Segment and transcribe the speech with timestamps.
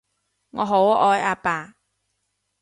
[0.49, 1.75] 我好愛阿爸